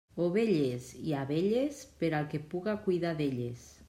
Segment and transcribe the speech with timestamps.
[0.27, 3.67] Ovelles i abelles, per al que puga cuidar d'elles.